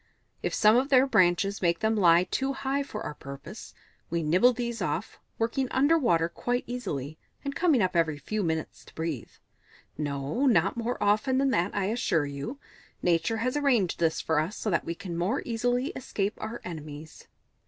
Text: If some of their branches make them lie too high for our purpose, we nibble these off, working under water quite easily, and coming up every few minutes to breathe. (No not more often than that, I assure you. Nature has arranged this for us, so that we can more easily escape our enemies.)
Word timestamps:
If 0.41 0.51
some 0.55 0.77
of 0.77 0.89
their 0.89 1.05
branches 1.05 1.61
make 1.61 1.77
them 1.81 1.95
lie 1.95 2.23
too 2.23 2.53
high 2.53 2.81
for 2.81 3.03
our 3.03 3.13
purpose, 3.13 3.75
we 4.09 4.23
nibble 4.23 4.51
these 4.51 4.81
off, 4.81 5.19
working 5.37 5.67
under 5.69 5.95
water 5.95 6.27
quite 6.27 6.63
easily, 6.65 7.19
and 7.45 7.53
coming 7.55 7.83
up 7.83 7.95
every 7.95 8.17
few 8.17 8.41
minutes 8.41 8.83
to 8.85 8.95
breathe. 8.95 9.29
(No 9.99 10.47
not 10.47 10.75
more 10.75 10.97
often 10.99 11.37
than 11.37 11.51
that, 11.51 11.75
I 11.75 11.85
assure 11.85 12.25
you. 12.25 12.57
Nature 13.03 13.37
has 13.45 13.55
arranged 13.55 13.99
this 13.99 14.19
for 14.21 14.39
us, 14.39 14.57
so 14.57 14.71
that 14.71 14.85
we 14.85 14.95
can 14.95 15.15
more 15.15 15.43
easily 15.45 15.89
escape 15.89 16.33
our 16.41 16.61
enemies.) 16.63 17.27